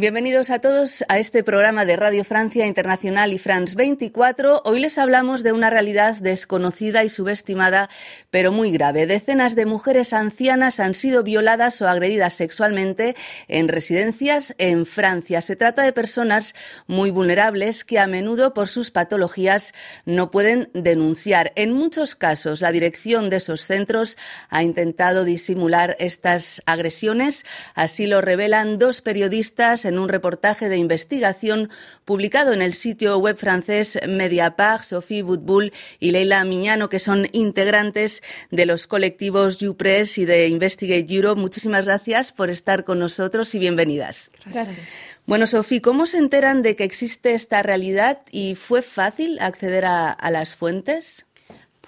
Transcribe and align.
Bienvenidos 0.00 0.48
a 0.48 0.60
todos 0.60 1.04
a 1.08 1.18
este 1.18 1.44
programa 1.44 1.84
de 1.84 1.94
Radio 1.94 2.24
Francia 2.24 2.66
Internacional 2.66 3.34
y 3.34 3.38
France 3.38 3.74
24. 3.76 4.62
Hoy 4.64 4.80
les 4.80 4.96
hablamos 4.96 5.42
de 5.42 5.52
una 5.52 5.68
realidad 5.68 6.16
desconocida 6.16 7.04
y 7.04 7.10
subestimada, 7.10 7.90
pero 8.30 8.50
muy 8.50 8.70
grave. 8.70 9.06
Decenas 9.06 9.56
de 9.56 9.66
mujeres 9.66 10.14
ancianas 10.14 10.80
han 10.80 10.94
sido 10.94 11.22
violadas 11.22 11.82
o 11.82 11.86
agredidas 11.86 12.32
sexualmente 12.32 13.14
en 13.46 13.68
residencias 13.68 14.54
en 14.56 14.86
Francia. 14.86 15.42
Se 15.42 15.54
trata 15.54 15.82
de 15.82 15.92
personas 15.92 16.54
muy 16.86 17.10
vulnerables 17.10 17.84
que 17.84 17.98
a 17.98 18.06
menudo 18.06 18.54
por 18.54 18.68
sus 18.68 18.90
patologías 18.90 19.74
no 20.06 20.30
pueden 20.30 20.70
denunciar. 20.72 21.52
En 21.56 21.74
muchos 21.74 22.14
casos, 22.14 22.62
la 22.62 22.72
dirección 22.72 23.28
de 23.28 23.36
esos 23.36 23.66
centros 23.66 24.16
ha 24.48 24.62
intentado 24.62 25.24
disimular 25.24 25.94
estas 25.98 26.62
agresiones. 26.64 27.44
Así 27.74 28.06
lo 28.06 28.22
revelan 28.22 28.78
dos 28.78 29.02
periodistas 29.02 29.84
en 29.90 29.98
un 29.98 30.08
reportaje 30.08 30.70
de 30.70 30.78
investigación 30.78 31.68
publicado 32.06 32.54
en 32.54 32.62
el 32.62 32.72
sitio 32.72 33.18
web 33.18 33.36
francés 33.36 33.98
Mediapart, 34.08 34.84
Sophie 34.84 35.22
Boutboul 35.22 35.72
y 35.98 36.12
Leila 36.12 36.42
Miñano, 36.44 36.88
que 36.88 36.98
son 36.98 37.28
integrantes 37.32 38.22
de 38.50 38.64
los 38.64 38.86
colectivos 38.86 39.58
YouPress 39.58 40.16
y 40.18 40.24
de 40.24 40.48
Investigate 40.48 41.06
Europe. 41.14 41.40
Muchísimas 41.40 41.84
gracias 41.84 42.32
por 42.32 42.50
estar 42.50 42.84
con 42.84 42.98
nosotros 42.98 43.54
y 43.54 43.58
bienvenidas. 43.58 44.30
Gracias. 44.46 44.88
Bueno, 45.26 45.46
Sofía, 45.46 45.80
¿cómo 45.82 46.06
se 46.06 46.18
enteran 46.18 46.62
de 46.62 46.74
que 46.74 46.84
existe 46.84 47.34
esta 47.34 47.62
realidad 47.62 48.22
y 48.30 48.54
fue 48.54 48.82
fácil 48.82 49.38
acceder 49.40 49.84
a, 49.84 50.10
a 50.10 50.30
las 50.30 50.56
fuentes? 50.56 51.26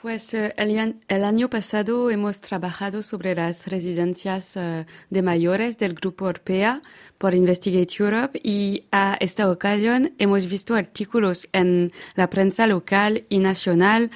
Pues 0.02 0.34
eh, 0.34 0.52
el, 0.56 0.96
el, 1.06 1.24
año 1.24 1.48
pasado 1.48 2.10
hemos 2.10 2.40
trabajado 2.40 3.02
sobre 3.02 3.36
las 3.36 3.68
residencias 3.68 4.56
uh, 4.56 4.84
de 5.10 5.22
mayores 5.22 5.78
del 5.78 5.94
Grupo 5.94 6.26
Europea 6.26 6.82
por 7.18 7.36
Investigate 7.36 7.94
Europe 8.00 8.40
y 8.42 8.88
a 8.90 9.16
esta 9.20 9.48
ocasión 9.48 10.12
hemos 10.18 10.48
visto 10.48 10.74
artículos 10.74 11.48
en 11.52 11.92
la 12.16 12.28
prensa 12.30 12.66
local 12.66 13.26
y 13.28 13.38
nacional 13.38 14.10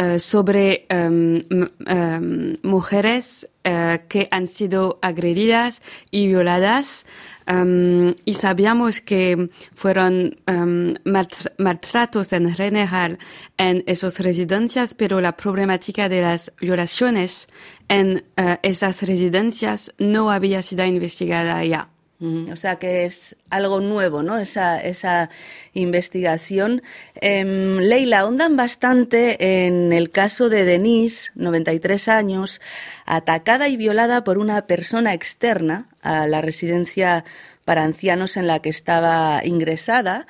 uh, 0.00 0.18
sobre 0.18 0.86
um, 0.90 1.40
um, 1.86 2.56
mujeres 2.62 3.46
uh, 3.66 3.98
que 4.08 4.28
han 4.30 4.48
sido 4.48 4.98
agredidas 5.02 5.82
y 6.10 6.26
violadas 6.26 7.04
Um, 7.50 8.14
y 8.24 8.34
sabíamos 8.34 9.00
que 9.00 9.50
fueron 9.74 10.38
maltratos 11.58 12.32
en 12.32 12.52
general 12.52 13.18
en 13.56 13.82
esas 13.86 14.20
residencias, 14.20 14.94
pero 14.94 15.20
la 15.20 15.36
problemática 15.36 16.08
de 16.08 16.20
las 16.20 16.52
violaciones 16.60 17.48
en 17.88 18.24
uh, 18.38 18.56
esas 18.62 19.02
residencias 19.02 19.92
no 19.98 20.30
había 20.30 20.62
sido 20.62 20.84
investigada 20.84 21.64
ya. 21.64 21.88
O 22.22 22.56
sea 22.56 22.76
que 22.76 23.06
es 23.06 23.36
algo 23.48 23.80
nuevo, 23.80 24.22
¿no? 24.22 24.38
Esa, 24.38 24.78
esa 24.78 25.30
investigación. 25.72 26.82
Eh, 27.20 27.44
Leila, 27.44 28.20
ahondan 28.20 28.56
bastante 28.56 29.66
en 29.66 29.92
el 29.94 30.10
caso 30.10 30.50
de 30.50 30.64
Denise, 30.64 31.30
93 31.34 32.08
años, 32.08 32.60
atacada 33.06 33.68
y 33.68 33.78
violada 33.78 34.22
por 34.22 34.38
una 34.38 34.66
persona 34.66 35.14
externa 35.14 35.89
a 36.02 36.26
la 36.26 36.40
residencia 36.40 37.24
para 37.64 37.84
ancianos 37.84 38.36
en 38.36 38.46
la 38.46 38.60
que 38.60 38.68
estaba 38.68 39.42
ingresada. 39.44 40.26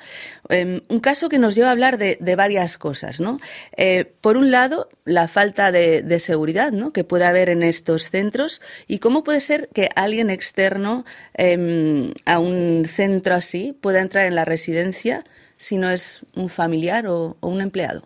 Eh, 0.49 0.81
un 0.87 0.99
caso 0.99 1.27
que 1.27 1.39
nos 1.39 1.55
lleva 1.55 1.69
a 1.69 1.71
hablar 1.71 1.97
de, 1.97 2.35
varias 2.35 2.77
cosas, 2.77 3.19
¿no? 3.19 3.37
Eh, 3.75 4.13
por 4.21 4.37
un 4.37 4.51
lado, 4.51 4.89
la 5.05 5.27
falta 5.27 5.71
de, 5.71 6.19
seguridad 6.19 6.71
¿no? 6.71 6.93
que 6.93 7.03
puede 7.03 7.25
haber 7.25 7.49
en 7.49 7.63
estos 7.63 8.09
centros 8.09 8.61
y 8.87 8.99
cómo 8.99 9.23
puede 9.23 9.39
ser 9.39 9.69
que 9.73 9.89
alguien 9.95 10.29
externo 10.29 11.03
eh, 11.35 12.13
a 12.25 12.37
un 12.37 12.85
centro 12.85 13.33
así 13.33 13.75
pueda 13.81 14.01
entrar 14.01 14.27
en 14.27 14.35
la 14.35 14.45
residencia 14.45 15.23
si 15.57 15.77
no 15.77 15.89
es 15.89 16.21
un 16.35 16.49
familiar 16.49 17.07
o 17.07 17.37
un 17.41 17.61
empleado. 17.61 18.03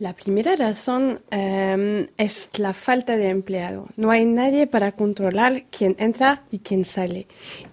La 0.00 0.14
primera 0.14 0.56
razón 0.56 1.20
um, 1.30 2.06
es 2.16 2.48
la 2.56 2.72
falta 2.72 3.18
de 3.18 3.28
empleado. 3.28 3.86
No 3.98 4.10
hay 4.10 4.24
nadie 4.24 4.66
para 4.66 4.92
controlar 4.92 5.64
quién 5.70 5.94
entra 5.98 6.42
y 6.50 6.60
quién 6.60 6.86
sale. 6.86 7.26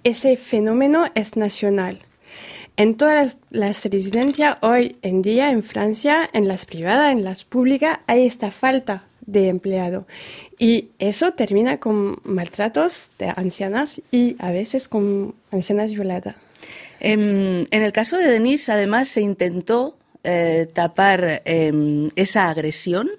Ese 0.03 0.35
fenómeno 0.35 1.05
es 1.15 1.37
nacional. 1.37 1.99
En 2.75 2.97
todas 2.97 3.37
las, 3.49 3.85
residencias 3.85 4.57
hoy 4.59 4.97
en 5.03 5.21
día 5.21 5.51
en 5.51 5.63
Francia, 5.63 6.29
en 6.33 6.49
las 6.49 6.65
privadas, 6.65 7.13
en 7.13 7.23
las 7.23 7.45
públicas, 7.45 7.99
hay 8.07 8.25
esta 8.25 8.51
falta 8.51 9.07
de 9.21 9.47
empleado. 9.47 10.05
Y 10.59 10.89
eso 10.99 11.31
termina 11.31 11.79
con 11.79 12.19
maltratos 12.25 13.07
de 13.19 13.31
ancianas 13.37 14.01
y 14.11 14.35
a 14.39 14.51
veces 14.51 14.89
con 14.89 15.33
ancianas 15.49 15.91
violadas. 15.91 16.35
En, 16.99 17.69
en 17.71 17.83
el 17.83 17.93
caso 17.93 18.17
de 18.17 18.29
Denise, 18.29 18.73
además, 18.73 19.07
se 19.07 19.21
intentó 19.21 19.95
eh, 20.27 20.67
tapar 20.73 21.41
eh, 21.45 22.09
esa 22.15 22.49
agresión. 22.49 23.09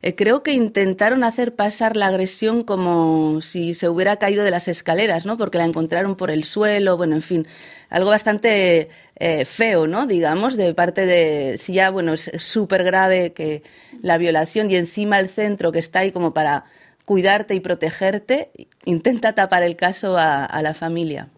Eh, 0.00 0.14
creo 0.16 0.42
que 0.42 0.52
intentaron 0.52 1.22
hacer 1.24 1.54
pasar 1.54 1.96
la 1.96 2.08
agresión 2.08 2.62
como 2.64 3.40
si 3.40 3.74
se 3.74 3.88
hubiera 3.88 4.16
caído 4.16 4.44
de 4.44 4.50
las 4.50 4.68
escaleras, 4.68 5.26
¿no? 5.26 5.38
Porque 5.38 5.58
la 5.58 5.64
encontraron 5.64 6.16
por 6.16 6.30
el 6.30 6.44
suelo, 6.44 6.96
bueno, 6.96 7.14
en 7.14 7.22
fin, 7.22 7.46
algo 7.88 8.10
bastante 8.10 8.90
eh, 9.16 9.44
feo, 9.44 9.86
¿no? 9.86 10.06
Digamos, 10.06 10.56
de 10.56 10.74
parte 10.74 11.06
de, 11.06 11.56
si 11.58 11.74
ya, 11.74 11.90
bueno, 11.90 12.14
es 12.14 12.30
súper 12.38 12.82
grave 12.84 13.32
que 13.32 13.62
la 14.02 14.18
violación 14.18 14.70
y 14.70 14.76
encima 14.76 15.20
el 15.20 15.28
centro 15.28 15.70
que 15.72 15.78
está 15.78 16.00
ahí 16.00 16.12
como 16.12 16.34
para 16.34 16.64
cuidarte 17.04 17.54
y 17.54 17.60
protegerte, 17.60 18.50
intenta 18.84 19.34
tapar 19.34 19.62
el 19.62 19.76
caso 19.76 20.16
a, 20.18 20.60
la 20.62 20.74
familia. 20.74 21.28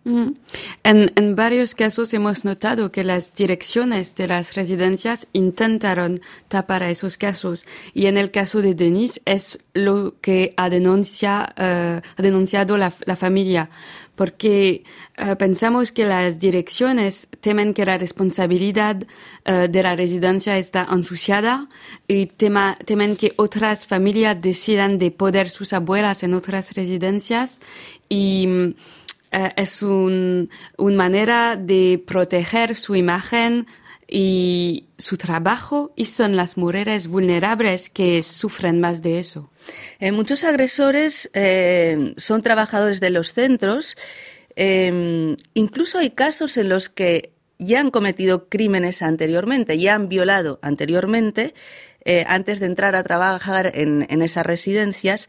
En, 0.82 1.36
varios 1.36 1.74
casos 1.74 2.12
hemos 2.14 2.44
notado 2.44 2.90
que 2.92 3.04
las 3.04 3.34
direcciones 3.34 4.14
de 4.14 4.28
las 4.28 4.54
residencias 4.54 5.26
intentaron 5.32 6.20
tapar 6.48 6.82
esos 6.84 7.16
casos. 7.18 7.66
Y 7.92 8.06
en 8.06 8.16
el 8.16 8.30
caso 8.30 8.62
de 8.62 8.74
Denise 8.74 9.20
es 9.24 9.58
lo 9.74 10.14
que 10.20 10.54
ha, 10.56 10.64
ha 10.64 12.22
denunciado 12.22 12.76
la, 12.76 12.90
familia. 12.90 13.70
Porque 14.14 14.84
uh, 15.18 15.34
pensamos 15.34 15.90
que 15.90 16.04
las 16.04 16.38
direcciones 16.38 17.26
temen 17.40 17.74
que 17.74 17.84
la 17.84 17.98
responsabilidad 17.98 19.02
uh, 19.02 19.66
de 19.68 19.82
la 19.82 19.96
residencia 19.96 20.56
está 20.56 20.86
ensuciada 20.88 21.68
y 22.06 22.26
temen 22.26 23.16
que 23.16 23.32
otras 23.34 23.86
familias 23.86 24.40
decidan 24.40 24.98
de 24.98 25.10
poder 25.10 25.50
sus 25.50 25.72
abuelas 25.72 26.22
en 26.22 26.34
otras 26.34 26.74
residencias 26.74 27.33
y 28.08 28.46
uh, 28.48 28.74
es 29.56 29.82
una 29.82 30.46
un 30.76 30.96
manera 30.96 31.56
de 31.56 32.02
proteger 32.06 32.76
su 32.76 32.94
imagen 32.94 33.66
y 34.06 34.84
su 34.98 35.16
trabajo 35.16 35.92
y 35.96 36.04
son 36.04 36.36
las 36.36 36.56
mujeres 36.56 37.08
vulnerables 37.08 37.90
que 37.90 38.22
sufren 38.22 38.80
más 38.80 39.02
de 39.02 39.18
eso. 39.18 39.50
Eh, 39.98 40.12
muchos 40.12 40.44
agresores 40.44 41.30
eh, 41.32 42.14
son 42.16 42.42
trabajadores 42.42 43.00
de 43.00 43.10
los 43.10 43.32
centros. 43.32 43.96
Eh, 44.56 45.36
incluso 45.54 45.98
hay 45.98 46.10
casos 46.10 46.56
en 46.58 46.68
los 46.68 46.88
que 46.88 47.32
ya 47.58 47.80
han 47.80 47.90
cometido 47.90 48.48
crímenes 48.48 49.02
anteriormente, 49.02 49.78
ya 49.78 49.94
han 49.94 50.08
violado 50.08 50.58
anteriormente, 50.62 51.54
eh, 52.04 52.24
antes 52.28 52.60
de 52.60 52.66
entrar 52.66 52.94
a 52.96 53.02
trabajar 53.02 53.72
en, 53.74 54.06
en 54.10 54.22
esas 54.22 54.44
residencias. 54.44 55.28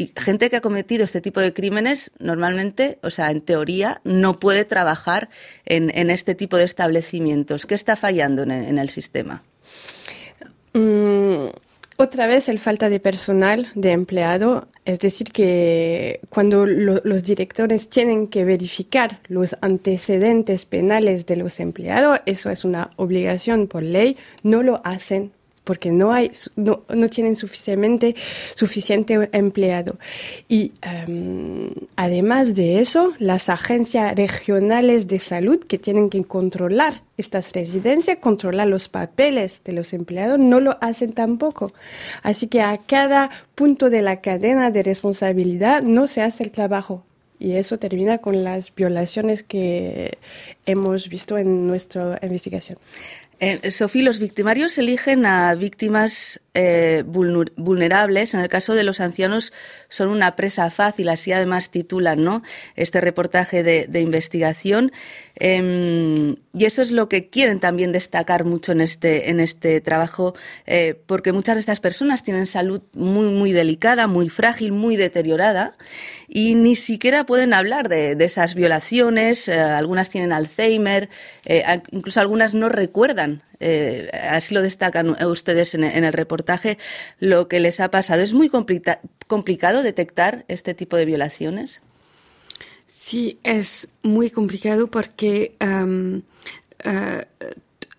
Y 0.00 0.14
gente 0.16 0.48
que 0.48 0.56
ha 0.56 0.60
cometido 0.62 1.04
este 1.04 1.20
tipo 1.20 1.40
de 1.40 1.52
crímenes 1.52 2.10
normalmente, 2.18 2.98
o 3.02 3.10
sea, 3.10 3.30
en 3.30 3.42
teoría, 3.42 4.00
no 4.02 4.40
puede 4.40 4.64
trabajar 4.64 5.28
en, 5.66 5.90
este 6.08 6.34
tipo 6.34 6.56
de 6.56 6.64
establecimientos. 6.64 7.66
¿Qué 7.66 7.74
está 7.74 7.96
fallando 7.96 8.44
en 8.44 8.78
el, 8.78 8.88
sistema? 8.88 9.42
Mm, 10.72 11.48
otra 11.98 12.26
vez 12.26 12.48
el 12.48 12.58
falta 12.58 12.88
de 12.88 12.98
personal, 12.98 13.68
de 13.74 13.92
empleado. 13.92 14.68
Es 14.86 15.00
decir, 15.00 15.32
que 15.32 16.20
cuando 16.30 16.64
lo, 16.64 17.02
los 17.04 17.22
directores 17.22 17.90
tienen 17.90 18.28
que 18.28 18.46
verificar 18.46 19.20
los 19.28 19.54
antecedentes 19.60 20.64
penales 20.64 21.26
de 21.26 21.36
los 21.36 21.60
empleados, 21.60 22.20
eso 22.24 22.48
es 22.48 22.64
una 22.64 22.88
obligación 22.96 23.66
por 23.66 23.82
ley, 23.82 24.16
no 24.44 24.62
lo 24.62 24.80
hacen 24.82 25.32
porque 25.70 25.92
no 25.92 26.12
hay 26.12 26.32
no, 26.56 26.82
tienen 27.10 27.36
suficientemente 27.36 28.16
suficiente 28.56 29.30
empleado. 29.30 29.98
Y 30.48 30.72
um, 31.06 31.70
además 31.94 32.56
de 32.56 32.80
eso 32.80 33.12
las 33.20 33.48
agencias 33.48 34.16
regionales 34.16 35.06
de 35.06 35.20
salud 35.20 35.60
que 35.60 35.78
tienen 35.78 36.10
que 36.10 36.24
controlar 36.24 37.04
estas 37.16 37.52
residencias 37.52 38.18
controlar 38.20 38.66
los 38.66 38.88
papeles 38.88 39.60
de 39.64 39.72
los 39.72 39.92
empleados 39.92 40.40
no 40.40 40.58
lo 40.58 40.76
hacen 40.80 41.12
tampoco. 41.12 41.72
Así 42.24 42.48
que 42.48 42.62
a 42.62 42.76
cada 42.78 43.30
punto 43.54 43.90
de 43.90 44.02
la 44.02 44.20
cadena 44.20 44.72
de 44.72 44.82
responsabilidad 44.82 45.82
no 45.82 46.08
se 46.08 46.22
hace 46.22 46.42
el 46.42 46.50
trabajo. 46.50 47.04
Y 47.38 47.52
eso 47.52 47.78
termina 47.78 48.18
con 48.18 48.42
las 48.44 48.74
violaciones 48.74 49.44
que 49.44 50.18
hemos 50.66 51.08
visto 51.08 51.38
en 51.38 51.66
nuestra 51.68 52.18
investigación. 52.22 52.76
Eh, 53.40 53.70
Sofía, 53.70 54.02
los 54.02 54.18
victimarios 54.18 54.76
eligen 54.76 55.24
a 55.24 55.54
víctimas 55.54 56.40
eh, 56.52 57.04
vulnerables. 57.06 58.34
En 58.34 58.40
el 58.40 58.48
caso 58.48 58.74
de 58.74 58.82
los 58.82 58.98
ancianos 58.98 59.52
son 59.88 60.08
una 60.08 60.34
presa 60.34 60.68
fácil, 60.70 61.08
así 61.08 61.32
además 61.32 61.70
titulan 61.70 62.24
¿no? 62.24 62.42
este 62.74 63.00
reportaje 63.00 63.62
de, 63.62 64.00
investigación. 64.00 64.90
Em, 65.36 66.36
y 66.52 66.64
eso 66.64 66.82
es 66.82 66.90
lo 66.90 67.08
que 67.08 67.28
quieren 67.28 67.60
también 67.60 67.92
destacar 67.92 68.44
mucho 68.44 68.72
en 68.72 68.80
este, 68.80 69.30
en 69.30 69.38
este 69.38 69.80
trabajo, 69.80 70.34
eh, 70.66 71.00
porque 71.06 71.32
muchas 71.32 71.54
de 71.54 71.60
estas 71.60 71.78
personas 71.78 72.24
tienen 72.24 72.46
salud 72.46 72.82
muy, 72.94 73.28
muy 73.28 73.52
delicada, 73.52 74.08
muy 74.08 74.28
frágil, 74.28 74.72
muy 74.72 74.96
deteriorada, 74.96 75.76
y 76.28 76.56
ni 76.56 76.74
siquiera 76.74 77.26
pueden 77.26 77.54
hablar 77.54 77.88
de, 77.88 78.16
esas 78.24 78.56
violaciones. 78.56 79.48
algunas 79.48 80.10
tienen 80.10 80.32
Alzheimer, 80.32 81.08
incluso 81.92 82.20
algunas 82.20 82.54
no 82.54 82.68
recuerdan 82.68 83.42
eh, 83.62 84.08
así 84.12 84.54
lo 84.54 84.62
destacan 84.62 85.22
ustedes 85.22 85.74
en, 85.74 85.84
el 85.84 86.12
reportaje, 86.14 86.39
lo 87.18 87.48
que 87.48 87.60
les 87.60 87.80
ha 87.80 87.90
pasado. 87.90 88.22
¿Es 88.22 88.32
muy 88.32 88.50
complicado 88.50 89.82
detectar 89.82 90.44
este 90.48 90.74
tipo 90.74 90.96
de 90.96 91.04
violaciones? 91.04 91.80
Sí, 92.86 93.38
es 93.44 93.88
muy 94.02 94.30
complicado 94.30 94.88
porque 94.88 95.54
um, 95.60 96.22
uh, 96.84 97.22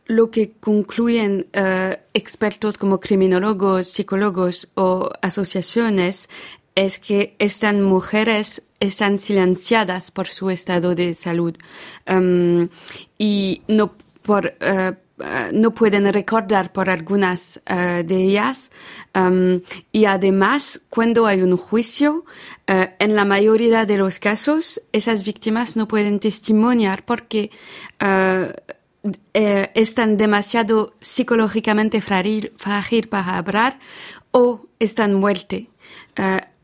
lo 0.05 0.29
que 0.29 0.51
concluyen 0.59 1.47
uh, 1.55 1.95
expertos 2.13 2.77
como 2.77 2.99
criminólogos, 2.99 3.87
psicólogos 3.87 4.69
o 4.75 5.09
asociaciones 5.21 6.29
es 6.75 6.99
que 6.99 7.35
estas 7.39 7.75
mujeres 7.75 8.63
están 8.81 9.19
silenciadas 9.19 10.11
por 10.11 10.27
su 10.27 10.49
estado 10.49 10.95
de 10.95 11.13
salud 11.13 11.55
um, 12.09 12.67
y 13.17 13.61
no 13.67 13.95
por 14.23 14.55
uh, 14.61 14.93
eh, 15.23 15.51
no 15.53 15.71
pueden 15.73 16.11
recordar 16.11 16.71
por 16.71 16.89
algunas 16.89 17.61
eh, 17.65 18.03
de 18.05 18.15
ellas. 18.15 18.71
Um, 19.15 19.61
y 19.91 20.05
además, 20.05 20.81
cuando 20.89 21.25
hay 21.25 21.41
un 21.41 21.57
juicio, 21.57 22.25
eh, 22.67 22.93
en 22.99 23.15
la 23.15 23.25
mayoría 23.25 23.85
de 23.85 23.97
los 23.97 24.19
casos, 24.19 24.81
esas 24.91 25.23
víctimas 25.23 25.75
no 25.75 25.87
pueden 25.87 26.19
testimoniar 26.19 27.03
porque 27.05 27.51
están 29.33 30.17
demasiado 30.17 30.93
psicológicamente 30.99 32.01
frágil, 32.01 32.53
frágil, 32.57 33.07
para 33.07 33.37
hablar 33.37 33.79
o 34.31 34.67
están 34.79 35.13
muertes. 35.13 35.67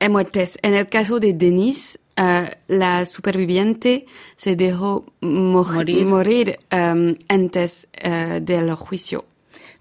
muertes. 0.09 0.59
En 0.61 0.73
el 0.73 0.87
caso 0.87 1.19
de 1.19 1.33
Denise, 1.33 1.99
eh, 2.17 2.57
la 2.67 3.05
superviviente 3.05 4.07
se 4.35 4.55
dejó 4.55 5.05
morir, 5.21 6.59
em, 6.71 7.15
antes 7.27 7.87
uh, 8.03 8.39
del 8.41 8.73
juicio. 8.73 9.25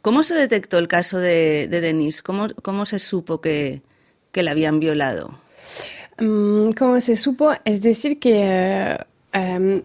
¿Cómo 0.03 0.23
se 0.23 0.35
detectó 0.35 0.79
el 0.79 0.87
caso 0.87 1.19
de, 1.19 1.67
Denise? 1.69 2.23
¿Cómo, 2.23 2.49
¿Cómo, 2.63 2.85
se 2.85 2.99
supo 2.99 3.41
que, 3.41 3.81
que 4.33 4.43
la 4.43 4.51
habían 4.51 4.81
violado? 4.81 5.41
Mm, 6.19 6.73
¿Cómo 6.73 7.01
se 7.01 7.17
supo? 7.17 7.53
Es 7.65 7.83
decir, 7.83 8.19
que 8.19 8.99
em, 9.33 9.83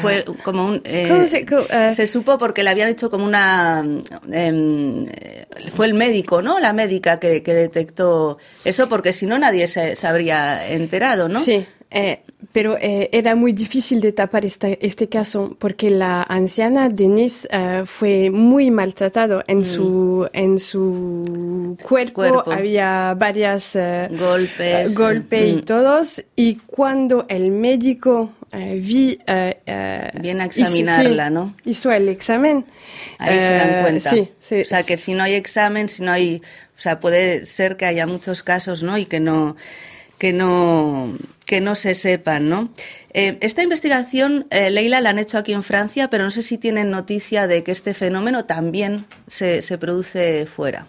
fue 0.00 0.24
como 0.42 0.66
un... 0.66 0.82
Eh, 0.84 1.28
eh? 1.70 1.90
se, 1.92 2.06
supo 2.06 2.38
porque 2.38 2.62
le 2.62 2.70
habían 2.70 2.88
hecho 2.88 3.10
como 3.10 3.24
una... 3.24 3.84
Em, 4.30 5.06
fue 5.70 5.86
el 5.86 5.94
médico, 5.94 6.42
¿no? 6.42 6.58
La 6.58 6.72
médica 6.72 7.18
que, 7.18 7.40
detectó 7.40 8.38
eso, 8.64 8.88
porque 8.88 9.12
si 9.12 9.26
no 9.26 9.38
nadie 9.38 9.68
se, 9.68 9.94
habría 10.06 10.68
enterado, 10.68 11.28
¿no? 11.28 11.40
Sí, 11.40 11.66
eh, 11.90 12.22
pero 12.56 12.78
era 12.80 13.34
muy 13.34 13.52
difícil 13.52 14.00
de 14.00 14.12
tapar 14.12 14.46
este 14.46 15.08
caso 15.10 15.54
porque 15.58 15.90
la 15.90 16.22
anciana 16.22 16.88
Denise 16.88 17.46
fue 17.84 18.30
muy 18.30 18.70
maltratado 18.70 19.44
en 19.46 19.58
mm. 19.58 19.64
su 19.64 20.28
en 20.32 20.58
su 20.58 21.76
cuerpo, 21.82 22.42
había 22.50 23.12
varias 23.12 23.76
golpes, 24.10 24.96
golpes 24.96 25.50
y 25.50 25.56
mm. 25.56 25.64
todos 25.66 26.24
y 26.34 26.54
cuando 26.54 27.26
el 27.28 27.50
médico 27.50 28.32
eh, 28.52 28.80
vi... 28.82 29.18
Eh, 29.26 29.58
eh, 29.66 30.10
Viene 30.20 30.44
a 30.44 30.46
examinarla, 30.46 31.28
¿no? 31.28 31.54
Hizo 31.64 31.92
el 31.92 32.08
examen. 32.08 32.64
Ahí 33.18 33.38
se 33.38 33.52
dan 33.52 33.82
cuenta. 33.82 34.10
Sí, 34.10 34.30
sí, 34.38 34.60
o 34.62 34.64
sea, 34.64 34.82
que 34.82 34.96
si 34.96 35.12
no 35.12 35.24
hay 35.24 35.34
examen, 35.34 35.88
si 35.88 36.02
no 36.02 36.12
hay... 36.12 36.40
O 36.76 36.80
sea, 36.80 37.00
puede 37.00 37.46
ser 37.46 37.76
que 37.76 37.86
haya 37.86 38.06
muchos 38.06 38.42
casos, 38.42 38.82
¿no? 38.82 38.96
Y 38.98 39.06
que 39.06 39.20
no 39.20 39.56
que 40.18 40.32
no 40.32 41.14
que 41.44 41.60
no 41.60 41.76
se 41.76 41.94
sepan, 41.94 42.48
¿no? 42.48 42.70
esta 43.12 43.62
investigación, 43.62 44.46
Leila, 44.50 45.00
la 45.00 45.10
han 45.10 45.18
hecho 45.20 45.38
aquí 45.38 45.52
en 45.52 45.62
Francia, 45.62 46.10
pero 46.10 46.24
no 46.24 46.32
sé 46.32 46.42
si 46.42 46.58
tienen 46.58 46.90
noticia 46.90 47.46
de 47.46 47.62
que 47.62 47.70
este 47.70 47.94
fenómeno 47.94 48.44
también 48.46 49.06
se, 49.28 49.62
se 49.62 49.78
produce 49.78 50.44
fuera. 50.46 50.88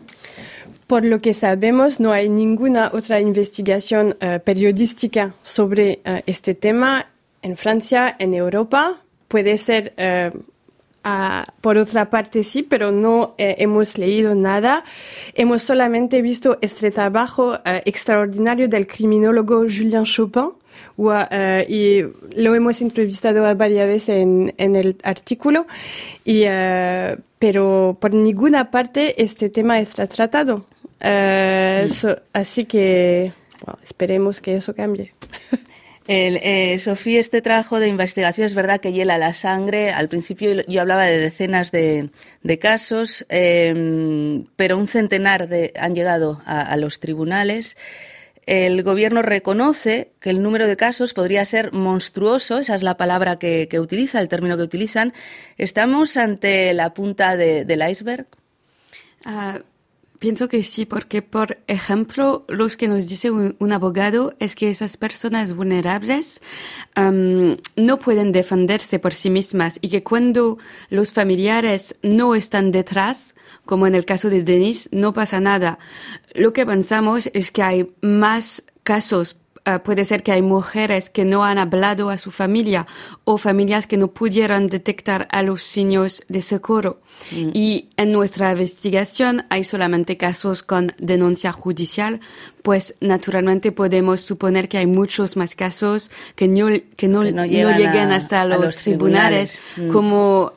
Por 0.88 1.06
lo 1.06 1.20
que 1.20 1.34
sabemos, 1.34 2.00
no 2.00 2.12
hay 2.12 2.28
ninguna 2.28 2.90
otra 2.92 3.22
investigación 3.22 4.18
periodística 4.44 5.36
sobre 5.44 6.02
este 6.26 6.56
tema 6.56 7.08
en 7.42 7.56
Francia, 7.56 8.16
en 8.20 8.34
Europa. 8.34 9.02
Puede 9.28 9.58
ser, 9.58 9.94
eh, 11.08 11.44
por 11.62 11.78
otra 11.78 12.10
parte, 12.10 12.44
sí, 12.44 12.64
pero 12.64 12.92
no 12.92 13.36
eh, 13.38 13.56
hemos 13.60 13.98
leído 13.98 14.36
nada. 14.36 14.84
Hemos 15.34 15.64
solamente 15.64 16.22
visto 16.22 16.58
este 16.62 16.92
trabajo 16.92 17.56
eh, 17.66 17.82
extraordinario 17.86 18.68
del 18.68 18.88
criminólogo 18.88 19.62
Julien 19.62 20.04
Chopin. 20.04 20.52
y 21.70 22.02
lo 22.36 22.56
hemos 22.56 22.82
entrevistado 22.82 23.44
varias 23.56 23.88
veces 23.88 24.10
en, 24.10 24.54
en 24.58 24.76
el 24.76 24.98
artículo, 25.04 25.68
y, 26.26 26.44
pero 27.40 27.98
por 28.00 28.14
ninguna 28.14 28.70
parte 28.72 29.22
este 29.22 29.50
tema 29.50 29.80
está 29.80 30.08
tratado. 30.08 30.66
así 32.34 32.66
que 32.66 33.32
esperemos 33.84 34.42
que 34.42 34.56
eso 34.58 34.74
cambie. 34.74 35.14
El, 36.08 36.38
eh, 36.38 36.80
Sofía, 36.80 37.20
este 37.20 37.42
trabajo 37.42 37.82
de 37.82 37.90
investigación 37.90 38.46
es 38.46 38.54
verdad 38.54 38.80
que 38.80 38.94
hiela 38.94 39.18
la 39.18 39.34
sangre. 39.34 39.92
Al 39.92 40.08
principio 40.08 40.64
yo 40.66 40.82
hablaba 40.82 41.04
de 41.04 41.18
decenas 41.18 41.72
de, 41.72 42.10
casos, 42.62 43.26
em, 43.28 44.46
pero 44.56 44.78
un 44.78 44.88
centenar 44.88 45.50
de, 45.50 45.74
han 45.78 45.94
llegado 45.94 46.42
a, 46.46 46.78
los 46.78 47.02
tribunales. 47.02 47.76
El 48.46 48.82
gobierno 48.84 49.22
reconoce 49.22 50.12
que 50.22 50.30
el 50.30 50.42
número 50.42 50.66
de 50.68 50.78
casos 50.78 51.14
podría 51.14 51.44
ser 51.44 51.74
monstruoso, 51.74 52.60
esa 52.60 52.76
es 52.76 52.84
la 52.84 52.96
palabra 52.96 53.38
que, 53.38 53.68
utiliza, 53.78 54.22
el 54.22 54.30
término 54.30 54.56
que 54.56 54.64
utilizan. 54.64 55.14
¿Estamos 55.58 56.16
ante 56.16 56.74
la 56.74 56.94
punta 56.94 57.36
del 57.36 57.90
iceberg? 57.90 58.28
Ah, 59.26 59.60
Pienso 60.20 60.48
que 60.48 60.64
sí, 60.64 60.86
porque 60.86 61.22
por 61.22 61.60
ejemplo, 61.68 62.44
lo 62.48 62.68
que 62.68 62.88
nos 62.88 63.08
dice 63.08 63.30
un, 63.30 63.72
abogado 63.72 64.34
es 64.40 64.56
que 64.56 64.70
esas 64.70 64.98
personas 64.98 65.54
vulnerables 65.54 66.42
no 66.96 68.00
pueden 68.00 68.32
defenderse 68.32 68.98
por 68.98 69.14
sí 69.14 69.30
mismas 69.30 69.78
y 69.82 69.90
que 69.90 70.04
cuando 70.04 70.58
los 70.90 71.14
familiares 71.14 72.00
no 72.02 72.34
están 72.34 72.72
detrás, 72.72 73.36
como 73.66 73.86
en 73.86 73.94
el 73.94 74.06
caso 74.06 74.30
de 74.30 74.44
Denis, 74.44 74.90
no 74.92 75.14
pasa 75.14 75.40
nada. 75.40 75.78
Lo 76.34 76.52
que 76.52 76.66
pensamos 76.66 77.30
es 77.34 77.52
que 77.52 77.62
hay 77.62 77.92
más 78.02 78.64
casos 78.84 79.40
Ah, 79.70 79.84
puede 79.84 80.06
ser 80.06 80.24
que 80.24 80.32
hay 80.32 80.42
mujeres 80.42 81.10
que 81.10 81.26
no 81.26 81.44
han 81.44 81.58
hablado 81.58 82.10
a 82.10 82.18
su 82.18 82.32
familia 82.32 82.88
o 83.26 83.38
familias 83.38 83.86
que 83.86 83.98
no 83.98 84.08
pudieron 84.08 84.68
detectar 84.68 85.28
a 85.30 85.44
los 85.44 85.62
signos 85.62 86.24
de 86.30 86.42
socorro. 86.42 87.02
Mm. 87.32 87.50
Y 87.54 87.90
en 87.98 88.14
nuestra 88.14 88.50
investigación 88.54 89.46
hay 89.50 89.66
solamente 89.66 90.16
casos 90.16 90.64
con 90.64 90.94
denuncia 91.00 91.52
judicial, 91.52 92.22
pues 92.68 92.96
naturalmente 93.00 93.72
podemos 93.72 94.20
suponer 94.20 94.68
que 94.68 94.78
hay 94.78 94.88
muchos 94.88 95.38
más 95.38 95.56
casos 95.56 96.12
que 96.36 96.50
no, 96.50 96.68
que 96.98 97.08
no, 97.08 97.24
lleguen 97.24 98.12
hasta 98.12 98.44
los, 98.44 98.76
tribunales, 98.76 99.62
mm. 99.78 99.88
como 99.88 100.52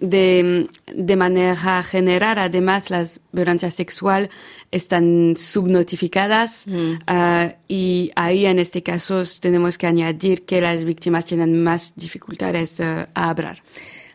de, 0.00 0.68
de 0.92 1.16
manera 1.16 1.84
general. 1.84 2.40
Además, 2.40 2.90
las 2.90 3.20
violencias 3.30 3.72
sexuales 3.72 4.30
están 4.72 5.36
subnotificadas 5.36 6.66
mm. 6.66 6.92
ah, 7.06 7.52
y 7.68 8.10
ahí 8.16 8.46
en 8.46 8.58
este 8.58 8.82
caso 8.82 9.22
tenemos 9.40 9.78
que 9.78 9.86
añadir 9.86 10.44
que 10.44 10.60
las 10.60 10.84
víctimas 10.84 11.24
tienen 11.24 11.62
más 11.62 11.92
dificultades 11.94 12.80
ah, 12.80 13.08
a 13.14 13.30
hablar. 13.30 13.62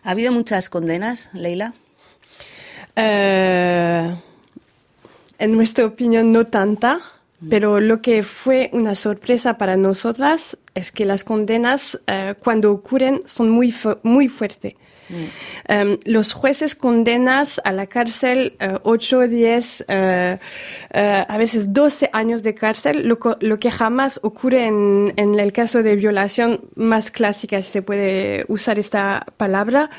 ¿Ha 0.04 0.12
habido 0.12 0.34
muchas 0.34 0.70
condenas, 0.70 1.30
Leila? 1.32 1.74
Eh, 2.98 4.14
en 5.38 5.52
nuestra 5.54 5.86
opinión, 5.86 6.34
no 6.34 6.46
tanta. 6.48 7.00
Pero 7.48 7.80
lo 7.80 8.02
que 8.02 8.24
fue 8.24 8.70
una 8.74 8.96
sorpresa 8.96 9.58
para 9.58 9.78
nosotras 9.78 10.58
es 10.76 10.92
que 10.92 11.06
las 11.06 11.24
condenas, 11.24 12.00
eh, 12.08 12.36
cuando 12.44 12.72
ocurren, 12.72 13.22
son 13.26 13.50
muy, 13.50 13.74
muy 14.04 14.28
fuertes. 14.28 14.74
Em, 15.68 15.98
los 16.06 16.34
jueces 16.34 16.76
condenas 16.76 17.60
a 17.64 17.72
la 17.72 17.88
cárcel 17.88 18.56
uh, 18.62 18.78
8, 18.84 19.28
10, 19.28 19.86
a 19.90 21.38
veces 21.38 21.74
12 21.74 22.12
años 22.14 22.44
de 22.44 22.54
cárcel, 22.54 23.08
lo, 23.08 23.18
lo 23.40 23.60
que 23.60 23.72
jamás 23.72 24.20
ocurre 24.22 24.66
en, 24.66 25.14
en, 25.16 25.40
el 25.40 25.52
caso 25.52 25.82
de 25.82 25.96
violación 25.96 26.62
más 26.76 27.10
clásica, 27.10 27.62
si 27.64 27.72
se 27.72 27.82
puede 27.82 28.46
usar 28.50 28.78
esta 28.78 29.26
palabra. 29.38 29.90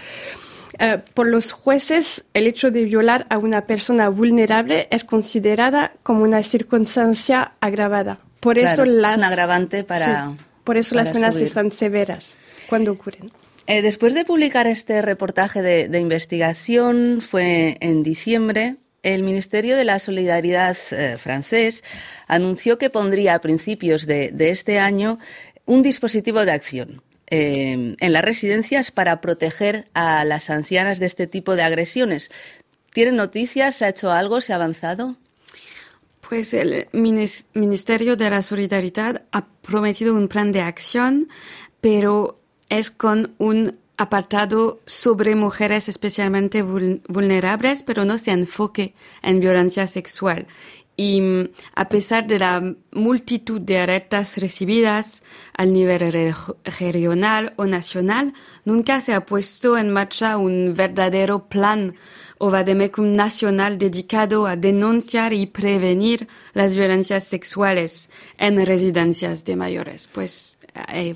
Eh, 0.80 0.98
por 1.14 1.26
los 1.26 1.52
jueces, 1.52 2.24
el 2.32 2.46
hecho 2.46 2.70
de 2.70 2.84
violar 2.84 3.26
a 3.28 3.36
una 3.36 3.66
persona 3.66 4.08
vulnerable 4.08 4.88
es 4.90 5.04
considerada 5.04 5.92
como 6.02 6.22
una 6.24 6.42
circunstancia 6.42 7.52
agravada. 7.60 8.18
Por 8.40 8.56
eso 8.56 8.86
las, 8.86 9.12
es 9.12 9.18
un 9.18 9.24
agravante 9.24 9.84
para. 9.84 10.32
por 10.64 10.78
eso 10.78 10.94
las 10.94 11.10
penas 11.10 11.36
están 11.36 11.70
severas 11.70 12.38
cuando 12.68 12.92
ocurren. 12.92 13.30
Eh, 13.66 13.82
después 13.82 14.14
de 14.14 14.24
publicar 14.24 14.66
este 14.66 15.02
reportaje 15.02 15.60
de, 15.60 15.98
investigación, 15.98 17.20
fue 17.20 17.76
en 17.80 18.02
diciembre, 18.02 18.76
el 19.02 19.22
Ministerio 19.22 19.76
de 19.76 19.84
la 19.84 19.98
Solidaridad 19.98 20.76
eh, 20.92 21.18
francés 21.18 21.84
anunció 22.26 22.78
que 22.78 22.88
pondría 22.88 23.34
a 23.34 23.40
principios 23.40 24.06
de, 24.06 24.34
este 24.38 24.78
año 24.78 25.18
un 25.66 25.82
dispositivo 25.82 26.44
de 26.44 26.52
acción 26.52 27.02
eh, 27.30 27.96
en 27.98 28.12
las 28.12 28.24
residencias 28.24 28.90
para 28.90 29.20
proteger 29.20 29.88
a 29.94 30.24
las 30.24 30.50
ancianas 30.50 30.98
de 30.98 31.06
este 31.06 31.26
tipo 31.26 31.56
de 31.56 31.62
agresiones. 31.62 32.30
¿Tienen 32.92 33.16
noticias? 33.16 33.76
¿Se 33.76 33.84
ha 33.84 33.90
hecho 33.90 34.10
algo? 34.10 34.40
¿Se 34.40 34.52
ha 34.52 34.56
avanzado? 34.56 35.16
Pues 36.28 36.54
el 36.54 36.88
Ministerio 36.92 38.16
de 38.16 38.30
la 38.30 38.42
Solidaridad 38.42 39.22
ha 39.32 39.46
prometido 39.46 40.14
un 40.14 40.28
plan 40.28 40.52
de 40.52 40.60
acción, 40.60 41.28
pero 41.80 42.40
es 42.68 42.90
con 42.90 43.34
un 43.38 43.78
apartado 43.96 44.80
sobre 44.86 45.34
mujeres 45.34 45.88
especialmente 45.88 46.62
vulnerables, 46.62 47.82
pero 47.82 48.06
no 48.06 48.16
se 48.16 48.30
enfoque 48.30 48.94
en 49.22 49.40
violencia 49.40 49.86
sexual. 49.86 50.46
Y 51.00 51.18
mm, 51.22 51.48
a 51.76 51.88
pesar 51.88 52.26
de 52.26 52.38
la 52.38 52.74
multitud 52.92 53.58
de 53.58 53.78
alertas 53.78 54.36
recibidas 54.36 55.22
al 55.56 55.72
nivel 55.72 56.34
regional 56.78 57.54
o 57.56 57.64
nacional, 57.64 58.34
nunca 58.66 59.00
se 59.00 59.14
ha 59.14 59.24
puesto 59.24 59.78
en 59.78 59.88
marcha 59.88 60.36
un 60.36 60.74
verdadero 60.76 61.48
plan 61.48 61.94
o 62.36 62.50
vademecum 62.50 63.14
nacional 63.14 63.78
dedicado 63.78 64.46
a 64.46 64.56
denunciar 64.56 65.32
y 65.32 65.46
prevenir 65.46 66.28
las 66.52 66.74
violencias 66.74 67.24
sexuales 67.24 68.10
en 68.36 68.66
residencias 68.66 69.46
de 69.46 69.56
mayores. 69.56 70.06
Pues 70.06 70.58
eh, 70.92 71.14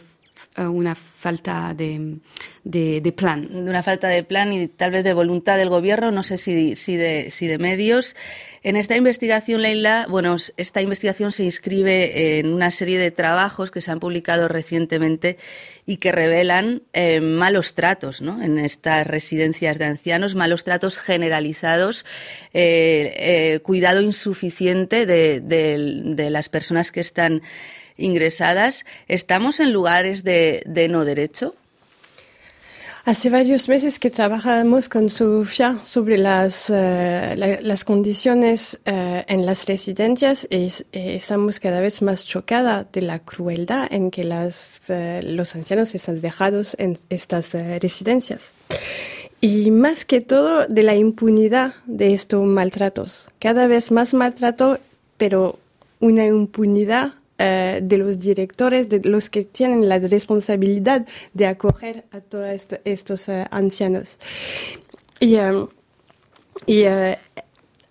una 0.56 0.94
falta 0.94 1.74
de, 1.74 2.18
de, 2.62 3.12
plan. 3.12 3.48
Una 3.52 3.82
falta 3.82 4.08
de 4.08 4.22
plan 4.22 4.52
y 4.52 4.68
tal 4.68 4.92
vez 4.92 5.02
de 5.02 5.12
voluntad 5.12 5.56
del 5.56 5.68
gobierno, 5.68 6.12
no 6.12 6.22
sé 6.22 6.38
si, 6.38 6.76
si, 6.76 6.96
de, 6.96 7.30
si 7.30 7.46
de 7.46 7.58
medios. 7.58 8.14
En 8.62 8.76
esta 8.76 8.96
investigación, 8.96 9.62
Leila, 9.62 10.06
bueno, 10.08 10.36
esta 10.56 10.80
investigación 10.80 11.32
se 11.32 11.44
inscribe 11.44 12.38
en 12.38 12.52
una 12.52 12.70
serie 12.70 12.98
de 12.98 13.10
trabajos 13.10 13.70
que 13.70 13.80
se 13.80 13.90
han 13.90 14.00
publicado 14.00 14.46
recientemente 14.46 15.38
y 15.86 15.96
que 15.96 16.12
revelan 16.12 16.82
eh, 16.92 17.20
malos 17.20 17.74
tratos 17.74 18.22
¿no? 18.22 18.42
en 18.42 18.58
estas 18.58 19.06
residencias 19.06 19.78
de 19.78 19.86
ancianos, 19.86 20.34
malos 20.34 20.62
tratos 20.62 20.98
generalizados, 20.98 22.06
eh, 22.52 23.58
cuidado 23.64 24.00
insuficiente 24.00 25.04
de, 25.04 25.40
de 25.40 26.30
las 26.30 26.48
personas 26.48 26.92
que 26.92 27.00
están 27.00 27.42
ingresadas, 27.96 28.84
¿estamos 29.08 29.60
en 29.60 29.72
lugares 29.72 30.24
de, 30.24 30.62
no 30.90 31.04
derecho? 31.04 31.54
Hace 33.04 33.28
varios 33.28 33.68
meses 33.68 33.98
que 33.98 34.08
trabajamos 34.08 34.88
con 34.88 35.10
Sofía 35.10 35.76
sobre 35.82 36.16
las, 36.16 36.70
eh, 36.74 37.58
las 37.60 37.84
condiciones 37.84 38.80
eh, 38.86 39.24
en 39.28 39.44
las 39.44 39.66
residencias 39.66 40.48
y 40.48 40.64
eh, 40.64 41.16
estamos 41.16 41.60
cada 41.60 41.80
vez 41.80 42.00
más 42.00 42.24
chocadas 42.24 42.86
de 42.92 43.02
la 43.02 43.18
crueldad 43.18 43.88
en 43.90 44.10
que 44.10 44.24
las, 44.24 44.90
los 45.22 45.54
ancianos 45.54 45.94
están 45.94 46.22
dejados 46.22 46.76
en 46.78 46.96
estas 47.10 47.52
residencias. 47.52 48.52
Y 49.42 49.70
más 49.70 50.06
que 50.06 50.22
todo 50.22 50.66
de 50.66 50.82
la 50.82 50.94
impunidad 50.94 51.74
de 51.84 52.14
estos 52.14 52.42
maltratos. 52.46 53.28
Cada 53.38 53.66
vez 53.66 53.90
más 53.90 54.14
maltrato, 54.14 54.78
pero 55.18 55.58
una 56.00 56.24
impunidad 56.24 57.12
eh, 57.38 57.80
de 57.82 57.98
los 57.98 58.18
directores, 58.20 58.88
de 58.88 59.00
los 59.08 59.28
que 59.28 59.44
tienen 59.44 59.88
la 59.88 59.98
responsabilidad 59.98 61.06
de 61.32 61.46
acoger 61.46 62.04
a 62.12 62.20
todos 62.20 62.68
estos 62.84 63.28
uh, 63.28 63.44
ancianos. 63.50 64.18
Y, 65.20 65.36
um, 65.36 65.68
y 66.66 66.86
uh, 66.86 67.16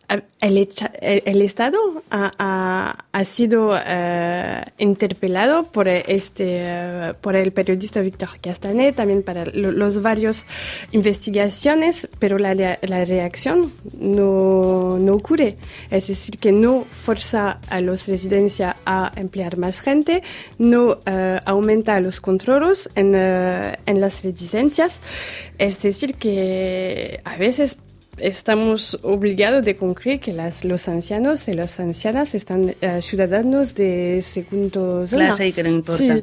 el, 0.10 0.70
el, 1.02 1.42
Estado 1.42 1.78
ha, 2.10 3.24
sido 3.24 3.72
uh, 3.72 4.62
interpelado 4.78 5.64
por 5.64 5.88
este 5.88 6.64
uh, 6.64 7.14
por 7.22 7.36
el 7.36 7.52
periodista 7.52 8.02
Víctor 8.02 8.30
Castanet, 8.42 8.96
también 8.96 9.24
para 9.24 9.46
los 9.46 10.02
varios 10.02 10.46
investigaciones, 10.92 12.10
pero 12.20 12.38
la, 12.38 12.54
la 12.54 13.06
reacción 13.06 13.72
no, 13.98 14.98
no, 15.00 15.14
ocurre. 15.14 15.56
Es 15.90 16.08
decir, 16.08 16.38
que 16.38 16.52
no 16.52 16.84
fuerza 16.84 17.60
a 17.70 17.80
los 17.82 18.08
residencias 18.08 18.76
a 18.86 19.12
emplear 19.16 19.58
más 19.58 19.80
gente, 19.80 20.24
no 20.58 20.90
uh, 20.92 21.00
aumenta 21.46 22.00
los 22.02 22.20
controles 22.20 22.90
en, 22.96 23.16
en 23.16 24.02
las 24.02 24.24
residencias. 24.24 25.00
Es 25.58 25.82
decir, 25.82 26.16
que 26.16 27.22
a 27.24 27.38
veces 27.38 27.78
estamos 28.18 29.00
obligados 29.02 29.64
de 29.64 29.76
concluir 29.76 30.20
que 30.20 30.34
las, 30.34 30.64
los 30.64 30.88
ancianos 30.88 31.48
y 31.48 31.54
las 31.54 31.80
ancianas 31.80 32.36
están 32.36 32.76
eh, 32.82 33.02
ciudadanos 33.02 33.76
de 33.76 34.22
segundo 34.22 35.06
Clase 35.10 35.48
y 35.48 35.54
que 35.54 35.64
no 35.64 35.70
importa. 35.70 36.22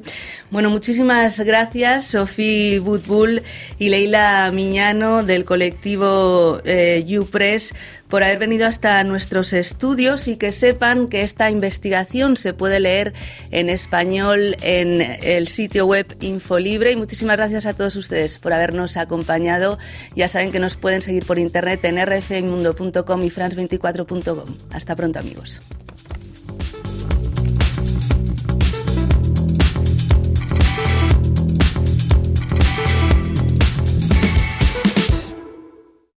Bueno, 0.50 0.70
muchísimas 0.70 1.40
gracias, 1.40 2.06
Sofía 2.06 2.80
Butbull 2.80 3.42
y 3.78 3.88
Leila 3.88 4.50
Miñano 4.52 5.22
del 5.22 5.44
colectivo 5.44 6.58
eh, 6.64 7.04
UPress 7.18 7.74
por 8.10 8.24
haber 8.24 8.38
venido 8.38 8.66
hasta 8.66 9.02
nuestros 9.04 9.52
estudios 9.52 10.28
y 10.28 10.36
que 10.36 10.50
sepan 10.50 11.08
que 11.08 11.22
esta 11.22 11.48
investigación 11.48 12.36
se 12.36 12.52
puede 12.52 12.80
leer 12.80 13.14
en 13.50 13.70
español 13.70 14.56
en 14.60 15.00
el 15.00 15.48
sitio 15.48 15.86
web 15.86 16.16
Infolibre 16.20 16.92
y 16.92 16.96
muchísimas 16.96 17.36
gracias 17.36 17.66
a 17.66 17.74
todos 17.74 17.96
ustedes 17.96 18.38
por 18.38 18.52
habernos 18.52 18.96
acompañado. 18.96 19.78
Ya 20.16 20.28
saben 20.28 20.52
que 20.52 20.58
nos 20.58 20.76
pueden 20.76 21.02
seguir 21.02 21.24
por 21.24 21.38
internet 21.38 21.84
en 21.84 22.04
rfmundo.com 22.04 23.22
y 23.22 23.30
france24.com. 23.30 24.56
Hasta 24.72 24.96
pronto 24.96 25.18
amigos. 25.18 25.60